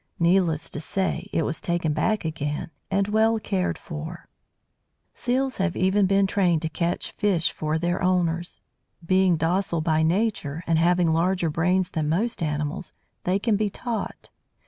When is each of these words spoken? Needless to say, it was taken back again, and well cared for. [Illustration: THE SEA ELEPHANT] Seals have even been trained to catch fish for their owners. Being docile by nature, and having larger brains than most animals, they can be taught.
Needless 0.17 0.71
to 0.71 0.79
say, 0.81 1.27
it 1.31 1.43
was 1.43 1.61
taken 1.61 1.93
back 1.93 2.25
again, 2.25 2.71
and 2.89 3.07
well 3.09 3.39
cared 3.39 3.77
for. 3.77 4.27
[Illustration: 5.13 5.13
THE 5.13 5.19
SEA 5.19 5.33
ELEPHANT] 5.35 5.53
Seals 5.53 5.57
have 5.63 5.77
even 5.77 6.05
been 6.07 6.25
trained 6.25 6.61
to 6.63 6.69
catch 6.69 7.11
fish 7.11 7.51
for 7.51 7.77
their 7.77 8.01
owners. 8.01 8.61
Being 9.05 9.37
docile 9.37 9.81
by 9.81 10.01
nature, 10.01 10.63
and 10.65 10.79
having 10.79 11.13
larger 11.13 11.51
brains 11.51 11.91
than 11.91 12.09
most 12.09 12.41
animals, 12.41 12.93
they 13.25 13.37
can 13.37 13.55
be 13.55 13.69
taught. 13.69 14.31